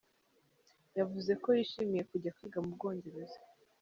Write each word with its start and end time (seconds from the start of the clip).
Yavuze 0.97 1.31
ko 1.43 1.47
yishimiye 1.57 2.03
kujya 2.09 2.35
kwiga 2.37 2.59
mu 2.65 2.71
Bwongereza. 2.75 3.37